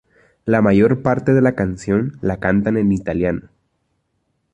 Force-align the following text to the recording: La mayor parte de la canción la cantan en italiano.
La 0.45 0.63
mayor 0.63 1.03
parte 1.03 1.31
de 1.31 1.41
la 1.43 1.53
canción 1.53 2.17
la 2.21 2.39
cantan 2.39 2.75
en 2.75 2.91
italiano. 2.91 3.49